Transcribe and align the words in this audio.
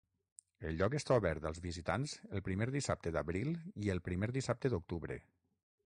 El 0.69 0.79
lloc 0.79 0.95
està 0.99 1.17
obert 1.21 1.45
als 1.49 1.61
visitants 1.67 2.15
el 2.39 2.43
primer 2.49 2.69
dissabte 2.79 3.15
d'abril 3.19 3.55
i 3.85 3.93
el 3.97 4.03
primer 4.11 4.35
dissabte 4.41 4.75
d'octubre. 4.77 5.21